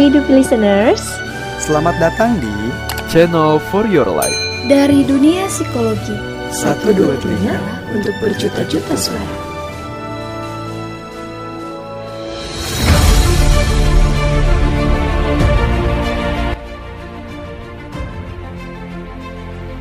Hai 0.00 0.08
Dupi 0.08 0.32
Listeners. 0.32 1.04
Selamat 1.60 1.92
datang 2.00 2.40
di 2.40 2.72
Channel 3.12 3.60
for 3.68 3.84
Your 3.84 4.08
Life. 4.08 4.32
Dari 4.64 5.04
dunia 5.04 5.44
psikologi. 5.44 6.16
Satu 6.56 6.96
Dua 6.96 7.12
Telinga 7.20 7.60
Untuk 7.92 8.16
berjuta-juta 8.24 8.96
suara. 8.96 9.28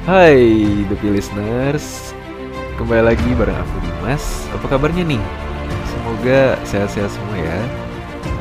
Hai 0.04 0.44
Dupi 0.92 1.16
Listeners. 1.16 2.12
Kembali 2.76 3.16
lagi 3.16 3.30
bareng 3.40 3.56
aku 3.56 3.76
Dimas. 3.88 4.44
Apa 4.52 4.76
kabarnya 4.76 5.08
nih? 5.16 5.24
Semoga 5.88 6.60
sehat-sehat 6.68 7.08
semua 7.08 7.40
ya. 7.40 7.60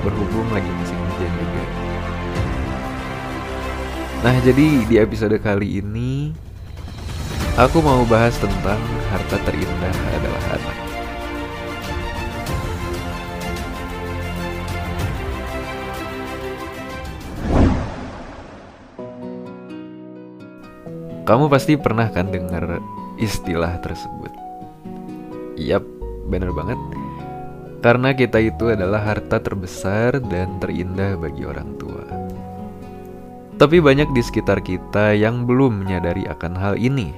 Berhubung 0.03 0.51
lagi 0.51 0.67
musim 0.83 1.08
hujan 1.19 1.33
juga 1.35 1.65
Nah 4.19 4.37
jadi 4.43 4.67
di 4.87 4.95
episode 4.99 5.35
kali 5.43 5.83
ini 5.83 6.31
Aku 7.59 7.83
mau 7.83 8.07
bahas 8.07 8.39
tentang 8.39 8.79
harta 9.11 9.37
terindah 9.43 9.95
adalah 10.15 10.43
anak 10.55 10.77
Kamu 21.27 21.53
pasti 21.53 21.77
pernah 21.77 22.09
kan 22.09 22.33
dengar 22.33 22.81
istilah 23.21 23.77
tersebut? 23.85 24.33
Yap, 25.61 25.85
bener 26.25 26.57
banget. 26.57 26.81
Karena 27.79 28.11
kita 28.11 28.43
itu 28.43 28.75
adalah 28.75 29.03
harta 29.07 29.39
terbesar 29.39 30.19
dan 30.19 30.59
terindah 30.59 31.15
bagi 31.15 31.47
orang 31.47 31.79
tua. 31.79 32.03
Tapi 33.59 33.79
banyak 33.79 34.11
di 34.15 34.23
sekitar 34.23 34.63
kita 34.63 35.15
yang 35.15 35.47
belum 35.47 35.87
menyadari 35.87 36.27
akan 36.27 36.55
hal 36.59 36.75
ini. 36.79 37.15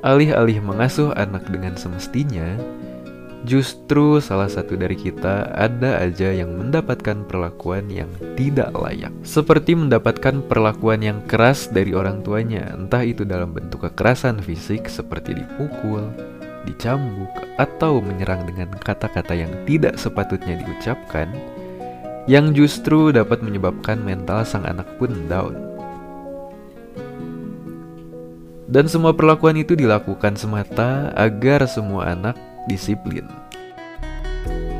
Alih-alih 0.00 0.64
mengasuh 0.64 1.12
anak 1.12 1.44
dengan 1.52 1.76
semestinya, 1.76 2.56
Justru 3.40 4.20
salah 4.20 4.52
satu 4.52 4.76
dari 4.76 4.92
kita 4.92 5.48
ada 5.56 6.04
aja 6.04 6.28
yang 6.28 6.60
mendapatkan 6.60 7.24
perlakuan 7.24 7.88
yang 7.88 8.12
tidak 8.36 8.68
layak. 8.76 9.08
Seperti 9.24 9.72
mendapatkan 9.72 10.44
perlakuan 10.44 11.00
yang 11.00 11.24
keras 11.24 11.72
dari 11.72 11.96
orang 11.96 12.20
tuanya, 12.20 12.76
entah 12.76 13.00
itu 13.00 13.24
dalam 13.24 13.56
bentuk 13.56 13.88
kekerasan 13.88 14.44
fisik 14.44 14.92
seperti 14.92 15.40
dipukul, 15.40 16.12
dicambuk, 16.66 17.30
atau 17.56 18.00
menyerang 18.00 18.44
dengan 18.48 18.72
kata-kata 18.74 19.32
yang 19.36 19.52
tidak 19.64 19.96
sepatutnya 19.96 20.60
diucapkan, 20.60 21.28
yang 22.28 22.52
justru 22.52 23.10
dapat 23.10 23.40
menyebabkan 23.40 24.00
mental 24.00 24.44
sang 24.44 24.66
anak 24.68 24.86
pun 25.00 25.12
down. 25.26 25.56
Dan 28.70 28.86
semua 28.86 29.10
perlakuan 29.10 29.58
itu 29.58 29.74
dilakukan 29.74 30.38
semata 30.38 31.10
agar 31.18 31.66
semua 31.66 32.14
anak 32.14 32.38
disiplin. 32.70 33.26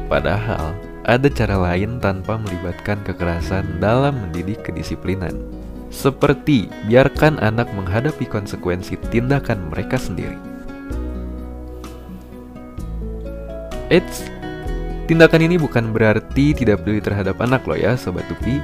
Padahal, 0.06 0.78
ada 1.06 1.26
cara 1.26 1.58
lain 1.58 1.98
tanpa 1.98 2.38
melibatkan 2.38 3.02
kekerasan 3.02 3.82
dalam 3.82 4.14
mendidik 4.14 4.62
kedisiplinan. 4.62 5.34
Seperti 5.90 6.70
biarkan 6.86 7.42
anak 7.42 7.66
menghadapi 7.74 8.30
konsekuensi 8.30 8.94
tindakan 9.10 9.74
mereka 9.74 9.98
sendiri. 9.98 10.49
Eits, 13.90 14.30
tindakan 15.10 15.50
ini 15.50 15.58
bukan 15.58 15.90
berarti 15.90 16.54
tidak 16.54 16.86
peduli 16.86 17.02
terhadap 17.02 17.42
anak 17.42 17.66
loh 17.66 17.74
ya 17.74 17.98
Sobat 17.98 18.22
Tupi. 18.30 18.62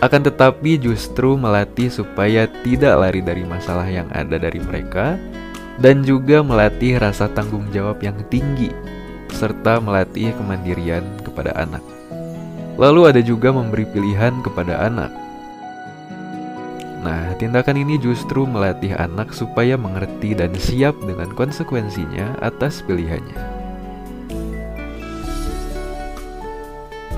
Akan 0.00 0.24
tetapi 0.24 0.80
justru 0.80 1.36
melatih 1.36 1.92
supaya 1.92 2.48
tidak 2.64 2.96
lari 2.96 3.20
dari 3.20 3.44
masalah 3.44 3.84
yang 3.84 4.08
ada 4.08 4.40
dari 4.40 4.56
mereka 4.56 5.20
dan 5.76 6.00
juga 6.00 6.40
melatih 6.40 6.96
rasa 6.96 7.28
tanggung 7.28 7.68
jawab 7.76 8.00
yang 8.00 8.16
tinggi, 8.32 8.72
serta 9.36 9.84
melatih 9.84 10.32
kemandirian 10.40 11.04
kepada 11.20 11.52
anak. 11.52 11.84
Lalu 12.80 13.12
ada 13.12 13.20
juga 13.20 13.52
memberi 13.52 13.84
pilihan 13.84 14.32
kepada 14.40 14.80
anak. 14.80 15.12
Nah, 17.04 17.36
tindakan 17.36 17.84
ini 17.84 18.00
justru 18.00 18.48
melatih 18.48 18.96
anak 18.96 19.36
supaya 19.36 19.76
mengerti 19.76 20.32
dan 20.32 20.56
siap 20.56 20.96
dengan 21.04 21.36
konsekuensinya 21.36 22.40
atas 22.40 22.80
pilihannya. 22.88 23.57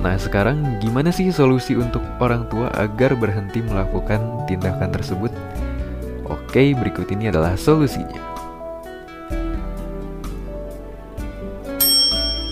Nah, 0.01 0.17
sekarang 0.17 0.81
gimana 0.81 1.13
sih 1.13 1.29
solusi 1.29 1.77
untuk 1.77 2.01
orang 2.25 2.49
tua 2.49 2.73
agar 2.73 3.13
berhenti 3.13 3.61
melakukan 3.61 4.49
tindakan 4.49 4.89
tersebut? 4.89 5.29
Oke, 6.25 6.73
berikut 6.73 7.05
ini 7.13 7.29
adalah 7.29 7.53
solusinya. 7.53 8.17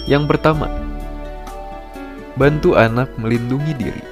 Yang 0.05 0.25
pertama, 0.29 0.69
bantu 2.37 2.77
anak 2.77 3.09
melindungi 3.17 3.73
diri. 3.81 4.05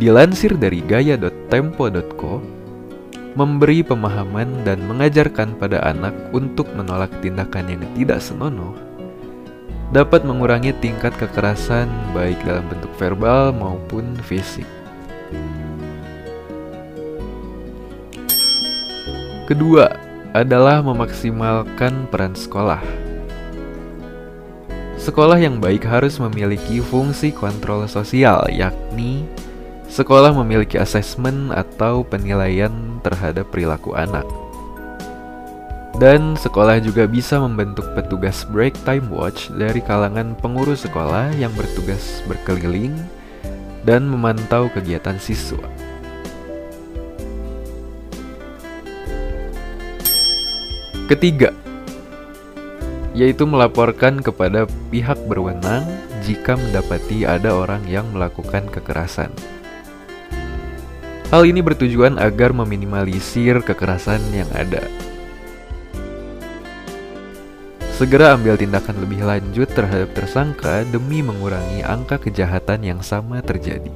Dilansir 0.00 0.56
dari 0.56 0.80
gaya.tempo.co, 0.84 2.40
memberi 3.36 3.84
pemahaman 3.84 4.64
dan 4.64 4.80
mengajarkan 4.88 5.56
pada 5.60 5.84
anak 5.84 6.16
untuk 6.32 6.68
menolak 6.72 7.12
tindakan 7.20 7.68
yang 7.68 7.84
tidak 7.92 8.20
senonoh 8.24 8.85
dapat 9.94 10.26
mengurangi 10.26 10.74
tingkat 10.82 11.14
kekerasan 11.14 11.86
baik 12.10 12.38
dalam 12.42 12.66
bentuk 12.66 12.90
verbal 12.98 13.54
maupun 13.54 14.18
fisik. 14.26 14.66
Kedua, 19.46 19.86
adalah 20.34 20.84
memaksimalkan 20.84 22.10
peran 22.12 22.36
sekolah. 22.36 22.82
Sekolah 25.00 25.38
yang 25.38 25.62
baik 25.62 25.86
harus 25.86 26.18
memiliki 26.18 26.82
fungsi 26.82 27.30
kontrol 27.30 27.86
sosial, 27.86 28.44
yakni 28.50 29.22
sekolah 29.86 30.34
memiliki 30.34 30.76
asesmen 30.76 31.54
atau 31.54 32.02
penilaian 32.02 33.00
terhadap 33.00 33.48
perilaku 33.54 33.94
anak. 33.94 34.26
Dan 35.96 36.36
sekolah 36.36 36.76
juga 36.84 37.08
bisa 37.08 37.40
membentuk 37.40 37.88
petugas 37.96 38.44
break 38.52 38.76
time 38.84 39.08
watch 39.08 39.48
dari 39.56 39.80
kalangan 39.80 40.36
pengurus 40.44 40.84
sekolah 40.84 41.32
yang 41.40 41.48
bertugas 41.56 42.20
berkeliling 42.28 42.92
dan 43.88 44.04
memantau 44.04 44.68
kegiatan 44.68 45.16
siswa. 45.16 45.64
Ketiga, 51.08 51.56
yaitu 53.16 53.48
melaporkan 53.48 54.20
kepada 54.20 54.68
pihak 54.92 55.16
berwenang 55.24 55.86
jika 56.20 56.60
mendapati 56.60 57.24
ada 57.24 57.56
orang 57.56 57.80
yang 57.88 58.04
melakukan 58.12 58.68
kekerasan. 58.68 59.32
Hal 61.32 61.48
ini 61.48 61.64
bertujuan 61.64 62.20
agar 62.20 62.52
meminimalisir 62.52 63.64
kekerasan 63.64 64.20
yang 64.36 64.50
ada. 64.52 64.84
Segera 67.96 68.36
ambil 68.36 68.60
tindakan 68.60 69.00
lebih 69.00 69.24
lanjut 69.24 69.72
terhadap 69.72 70.12
tersangka 70.12 70.84
demi 70.92 71.24
mengurangi 71.24 71.80
angka 71.80 72.20
kejahatan 72.20 72.84
yang 72.84 73.00
sama 73.00 73.40
terjadi. 73.40 73.88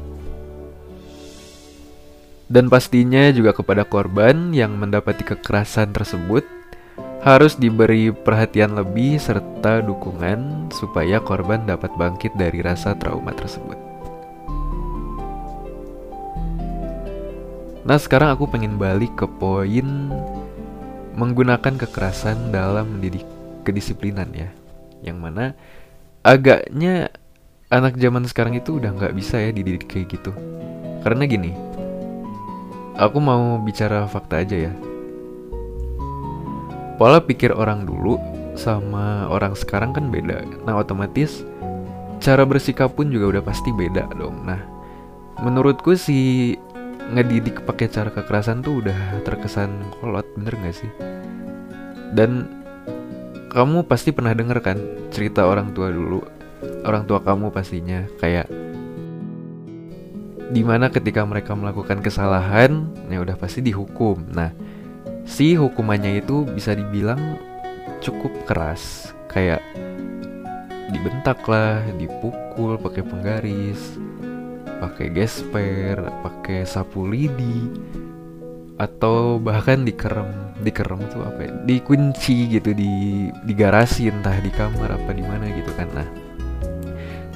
Dan 2.49 2.73
pastinya 2.73 3.29
juga 3.29 3.53
kepada 3.53 3.85
korban 3.85 4.57
yang 4.57 4.73
mendapati 4.81 5.21
kekerasan 5.21 5.93
tersebut 5.93 6.49
harus 7.21 7.61
diberi 7.61 8.09
perhatian 8.09 8.73
lebih 8.73 9.21
serta 9.21 9.85
dukungan 9.85 10.73
supaya 10.73 11.21
korban 11.21 11.69
dapat 11.69 11.93
bangkit 12.01 12.33
dari 12.41 12.65
rasa 12.65 12.97
trauma 12.97 13.37
tersebut. 13.37 13.77
Nah, 17.85 18.01
sekarang 18.01 18.33
aku 18.33 18.49
pengen 18.49 18.81
balik 18.81 19.13
ke 19.13 19.29
poin 19.29 20.09
menggunakan 21.21 21.77
kekerasan 21.77 22.49
dalam 22.49 22.97
mendidik 22.97 23.29
kedisiplinan 23.63 24.31
ya. 24.33 24.49
Yang 25.01 25.19
mana 25.19 25.45
agaknya 26.27 27.09
anak 27.73 27.97
zaman 27.97 28.27
sekarang 28.27 28.59
itu 28.59 28.77
udah 28.83 28.93
nggak 28.93 29.15
bisa 29.17 29.41
ya 29.41 29.51
dididik 29.53 29.89
kayak 29.89 30.17
gitu. 30.21 30.33
Karena 31.01 31.25
gini, 31.25 31.57
aku 33.01 33.19
mau 33.23 33.57
bicara 33.63 34.05
fakta 34.05 34.45
aja 34.45 34.69
ya 34.69 34.73
pola 37.01 37.17
pikir 37.17 37.57
orang 37.57 37.89
dulu 37.89 38.21
sama 38.61 39.25
orang 39.33 39.57
sekarang 39.57 39.97
kan 39.97 40.13
beda. 40.13 40.45
Nah, 40.69 40.77
otomatis 40.77 41.41
cara 42.21 42.45
bersikap 42.45 42.93
pun 42.93 43.09
juga 43.09 43.41
udah 43.41 43.43
pasti 43.49 43.73
beda 43.73 44.05
dong. 44.21 44.45
Nah, 44.45 44.61
menurutku 45.41 45.97
si 45.97 46.53
ngedidik 47.17 47.65
pakai 47.65 47.89
cara 47.89 48.13
kekerasan 48.13 48.61
tuh 48.61 48.85
udah 48.85 49.25
terkesan 49.25 49.73
kolot, 49.97 50.29
bener 50.37 50.53
gak 50.61 50.77
sih? 50.77 50.93
Dan 52.13 52.60
kamu 53.51 53.85
pasti 53.91 54.15
pernah 54.15 54.31
denger 54.31 54.59
kan 54.63 54.79
cerita 55.11 55.43
orang 55.45 55.75
tua 55.75 55.91
dulu? 55.91 56.23
Orang 56.87 57.05
tua 57.11 57.19
kamu 57.19 57.51
pastinya 57.51 58.07
kayak 58.23 58.47
di 60.51 60.63
mana 60.67 60.91
ketika 60.91 61.23
mereka 61.27 61.55
melakukan 61.59 61.99
kesalahan 61.99 62.87
ya 63.11 63.19
udah 63.19 63.35
pasti 63.35 63.59
dihukum. 63.59 64.23
Nah 64.31 64.55
si 65.27 65.59
hukumannya 65.59 66.23
itu 66.23 66.47
bisa 66.47 66.79
dibilang 66.79 67.37
cukup 67.99 68.31
keras. 68.47 69.11
Kayak 69.27 69.63
dibentak 70.91 71.43
lah 71.47 71.83
dipukul 71.99 72.79
pakai 72.79 73.07
penggaris 73.07 73.99
pakai 74.83 75.13
gesper 75.13 76.03
pakai 76.25 76.67
sapu 76.67 77.07
lidi 77.07 77.69
atau 78.81 79.37
bahkan 79.37 79.85
dikerem 79.85 80.57
dikerem 80.65 81.05
tuh 81.13 81.21
apa 81.21 81.45
ya? 81.45 81.53
Dikunci 81.69 82.57
gitu 82.57 82.73
di 82.73 83.29
di 83.29 83.53
garasi 83.53 84.09
entah 84.09 84.41
di 84.41 84.49
kamar 84.49 84.97
apa 84.97 85.13
di 85.13 85.21
mana 85.21 85.53
gitu 85.53 85.69
kan 85.77 85.89
nah. 85.93 86.09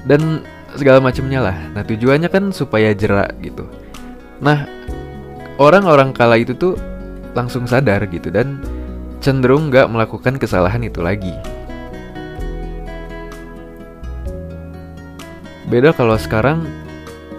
Dan 0.08 0.40
segala 0.72 1.04
macamnya 1.04 1.44
lah. 1.44 1.56
Nah 1.76 1.84
tujuannya 1.84 2.32
kan 2.32 2.48
supaya 2.48 2.96
jerak 2.96 3.36
gitu. 3.44 3.68
Nah 4.40 4.64
orang-orang 5.60 6.16
kala 6.16 6.40
itu 6.40 6.56
tuh 6.56 6.80
langsung 7.36 7.68
sadar 7.68 8.08
gitu 8.08 8.32
dan 8.32 8.64
cenderung 9.20 9.68
nggak 9.68 9.92
melakukan 9.92 10.40
kesalahan 10.40 10.80
itu 10.80 11.04
lagi. 11.04 11.36
Beda 15.68 15.92
kalau 15.92 16.16
sekarang 16.16 16.64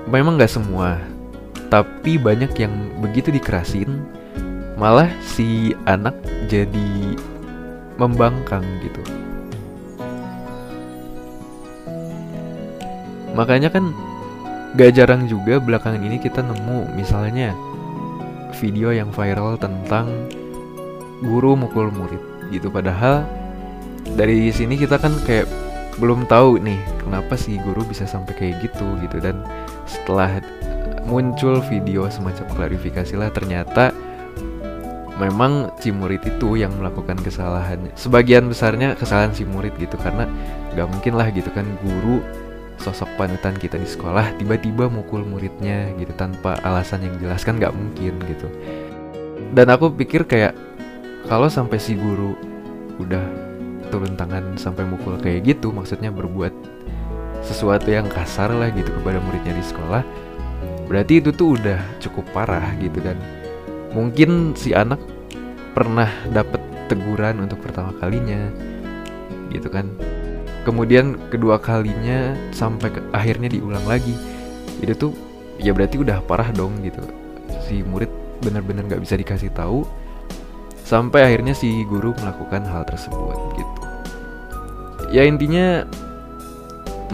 memang 0.05 0.37
nggak 0.37 0.53
semua 0.53 1.14
tapi 1.69 2.17
banyak 2.21 2.51
yang 2.57 2.73
begitu 3.01 3.33
dikerasin 3.33 4.05
malah 4.75 5.07
si 5.23 5.71
anak 5.87 6.13
jadi 6.51 7.15
membangkang 7.95 8.63
gitu. 8.83 9.01
Makanya 13.35 13.67
kan 13.71 13.91
gak 14.79 14.95
jarang 14.95 15.27
juga 15.27 15.59
belakangan 15.59 16.03
ini 16.03 16.19
kita 16.19 16.43
nemu 16.43 16.95
misalnya 16.95 17.55
video 18.55 18.95
yang 18.95 19.11
viral 19.11 19.59
tentang 19.59 20.07
guru 21.23 21.55
mukul 21.55 21.91
murid 21.91 22.23
gitu. 22.51 22.71
Padahal 22.71 23.27
dari 24.15 24.51
sini 24.51 24.79
kita 24.79 24.99
kan 24.99 25.15
kayak 25.27 25.47
belum 25.99 26.27
tahu 26.27 26.59
nih 26.59 26.79
kenapa 26.99 27.39
si 27.39 27.55
guru 27.59 27.83
bisa 27.87 28.03
sampai 28.03 28.35
kayak 28.35 28.55
gitu 28.63 28.87
gitu. 29.03 29.19
Dan 29.19 29.43
setelah 29.87 30.39
muncul 31.05 31.61
video 31.69 32.09
semacam 32.09 32.45
klarifikasi 32.53 33.13
lah. 33.17 33.29
Ternyata 33.31 33.93
memang 35.15 35.71
si 35.79 35.93
murid 35.95 36.25
itu 36.27 36.59
yang 36.59 36.73
melakukan 36.75 37.15
kesalahan. 37.21 37.79
Sebagian 37.95 38.51
besarnya 38.51 38.97
kesalahan 38.97 39.31
si 39.31 39.47
murid 39.47 39.73
gitu. 39.79 39.95
Karena 39.95 40.27
gak 40.75 40.89
mungkin 40.91 41.13
lah 41.15 41.31
gitu 41.31 41.47
kan 41.53 41.65
guru 41.85 42.19
sosok 42.75 43.07
panutan 43.15 43.55
kita 43.55 43.79
di 43.79 43.87
sekolah 43.87 44.35
tiba-tiba 44.35 44.91
mukul 44.91 45.23
muridnya 45.23 45.95
gitu 45.95 46.11
tanpa 46.19 46.59
alasan 46.59 47.07
yang 47.07 47.15
jelas 47.23 47.47
kan 47.47 47.55
gak 47.55 47.71
mungkin 47.71 48.19
gitu. 48.27 48.47
Dan 49.55 49.71
aku 49.71 49.95
pikir 49.95 50.27
kayak 50.27 50.51
kalau 51.25 51.47
sampai 51.47 51.79
si 51.79 51.95
guru 51.95 52.35
udah 52.99 53.23
turun 53.89 54.17
tangan 54.17 54.57
sampai 54.59 54.83
mukul 54.83 55.15
kayak 55.21 55.55
gitu 55.55 55.69
maksudnya 55.71 56.09
berbuat 56.09 56.51
sesuatu 57.45 57.93
yang 57.93 58.09
kasar 58.09 58.49
lah 58.49 58.73
gitu 58.73 58.89
kepada 59.01 59.21
muridnya 59.21 59.53
di 59.53 59.61
sekolah 59.61 60.01
berarti 60.85 61.21
itu 61.21 61.33
tuh 61.33 61.57
udah 61.57 61.81
cukup 62.01 62.25
parah 62.31 62.73
gitu 62.77 63.01
dan 63.01 63.17
mungkin 63.91 64.53
si 64.53 64.75
anak 64.75 65.01
pernah 65.73 66.07
dapat 66.31 66.61
teguran 66.87 67.41
untuk 67.41 67.59
pertama 67.63 67.91
kalinya 67.97 68.51
gitu 69.49 69.67
kan. 69.71 69.89
Kemudian 70.65 71.17
kedua 71.29 71.61
kalinya 71.61 72.33
sampai 72.49 72.89
ke 72.89 73.01
akhirnya 73.13 73.49
diulang 73.53 73.85
lagi. 73.85 74.13
Itu 74.81 74.93
tuh 74.97 75.11
ya 75.61 75.71
berarti 75.71 76.01
udah 76.01 76.21
parah 76.25 76.49
dong 76.53 76.81
gitu. 76.81 77.01
Si 77.65 77.85
murid 77.85 78.09
benar-benar 78.41 78.85
nggak 78.89 79.01
bisa 79.01 79.15
dikasih 79.15 79.53
tahu 79.53 79.87
sampai 80.85 81.25
akhirnya 81.25 81.57
si 81.57 81.81
guru 81.89 82.13
melakukan 82.21 82.65
hal 82.65 82.85
tersebut 82.85 83.37
gitu. 83.57 83.81
Ya 85.13 85.25
intinya 85.25 85.85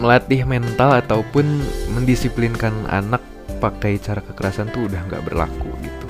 melatih 0.00 0.48
mental 0.48 1.04
ataupun 1.04 1.44
mendisiplinkan 1.92 2.72
anak 2.88 3.20
pakai 3.62 4.02
cara 4.02 4.18
kekerasan 4.18 4.74
tuh 4.74 4.90
udah 4.90 4.98
nggak 5.06 5.22
berlaku 5.22 5.70
gitu 5.78 6.02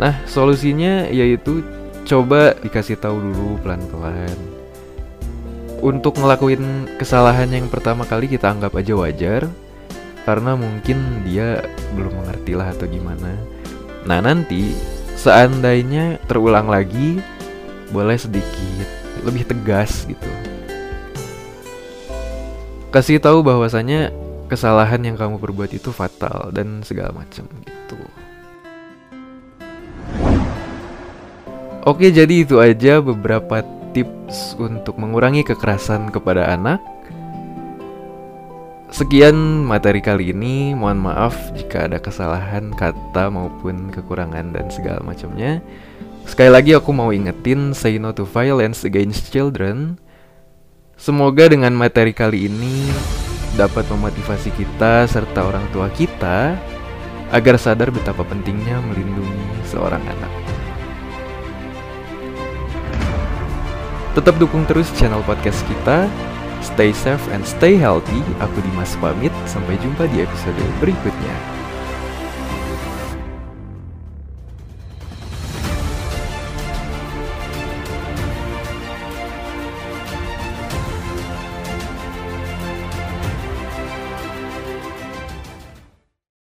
Nah, 0.00 0.16
solusinya 0.24 1.12
yaitu 1.12 1.60
coba 2.08 2.56
dikasih 2.64 2.96
tahu 2.96 3.20
dulu 3.20 3.60
pelan-pelan. 3.60 4.32
Untuk 5.84 6.16
ngelakuin 6.16 6.96
kesalahan 6.96 7.52
yang 7.52 7.68
pertama 7.68 8.08
kali 8.08 8.24
kita 8.24 8.48
anggap 8.48 8.72
aja 8.80 8.96
wajar 8.96 9.44
karena 10.24 10.56
mungkin 10.56 11.24
dia 11.28 11.60
belum 11.92 12.16
mengerti 12.16 12.56
lah 12.56 12.72
atau 12.72 12.88
gimana. 12.88 13.36
Nah, 14.08 14.24
nanti 14.24 14.72
seandainya 15.20 16.16
terulang 16.24 16.72
lagi 16.72 17.20
boleh 17.92 18.16
sedikit 18.16 18.88
lebih 19.20 19.44
tegas 19.44 20.08
gitu. 20.08 20.49
Kasih 22.90 23.22
tahu 23.22 23.46
bahwasanya 23.46 24.10
kesalahan 24.50 24.98
yang 25.06 25.14
kamu 25.14 25.38
perbuat 25.38 25.70
itu 25.70 25.94
fatal 25.94 26.50
dan 26.50 26.82
segala 26.82 27.14
macam 27.22 27.46
gitu. 27.62 27.98
Oke, 31.86 32.10
jadi 32.10 32.42
itu 32.42 32.58
aja 32.58 32.98
beberapa 32.98 33.62
tips 33.94 34.58
untuk 34.58 34.98
mengurangi 34.98 35.46
kekerasan 35.46 36.10
kepada 36.10 36.50
anak. 36.50 36.82
Sekian 38.90 39.62
materi 39.62 40.02
kali 40.02 40.34
ini. 40.34 40.74
Mohon 40.74 41.14
maaf 41.14 41.38
jika 41.54 41.86
ada 41.86 42.02
kesalahan 42.02 42.74
kata 42.74 43.30
maupun 43.30 43.94
kekurangan 43.94 44.50
dan 44.50 44.66
segala 44.66 44.98
macamnya. 45.06 45.62
Sekali 46.26 46.50
lagi 46.50 46.74
aku 46.74 46.90
mau 46.90 47.14
ingetin 47.14 47.70
say 47.70 48.02
no 48.02 48.10
to 48.10 48.26
violence 48.26 48.82
against 48.82 49.30
children. 49.30 49.94
Semoga 51.00 51.48
dengan 51.48 51.72
materi 51.72 52.12
kali 52.12 52.44
ini 52.44 52.84
dapat 53.56 53.88
memotivasi 53.88 54.52
kita 54.52 55.08
serta 55.08 55.48
orang 55.48 55.64
tua 55.72 55.88
kita 55.88 56.60
agar 57.32 57.56
sadar 57.56 57.88
betapa 57.88 58.20
pentingnya 58.20 58.76
melindungi 58.84 59.64
seorang 59.64 60.04
anak. 60.04 60.28
Tetap 64.12 64.36
dukung 64.36 64.68
terus 64.68 64.92
channel 65.00 65.24
podcast 65.24 65.64
kita. 65.72 66.04
Stay 66.60 66.92
safe 66.92 67.24
and 67.32 67.48
stay 67.48 67.80
healthy. 67.80 68.20
Aku 68.36 68.60
Dimas 68.60 68.92
pamit. 69.00 69.32
Sampai 69.48 69.80
jumpa 69.80 70.04
di 70.12 70.20
episode 70.20 70.60
berikutnya. 70.84 71.49